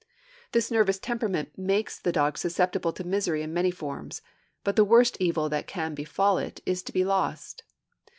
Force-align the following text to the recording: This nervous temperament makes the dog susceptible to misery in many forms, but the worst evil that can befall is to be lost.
This 0.51 0.71
nervous 0.71 0.97
temperament 0.97 1.55
makes 1.59 1.99
the 1.99 2.11
dog 2.11 2.35
susceptible 2.39 2.91
to 2.93 3.03
misery 3.03 3.43
in 3.43 3.53
many 3.53 3.69
forms, 3.69 4.23
but 4.63 4.75
the 4.75 4.83
worst 4.83 5.15
evil 5.19 5.47
that 5.49 5.67
can 5.67 5.93
befall 5.93 6.39
is 6.39 6.81
to 6.81 6.91
be 6.91 7.05
lost. 7.05 7.61